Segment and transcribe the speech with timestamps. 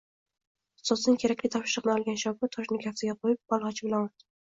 [0.77, 4.27] Ustozidan kerakli topshiriqni olgan shogird toshni kaftiga qoʻyib, bolgʻacha bilan urdi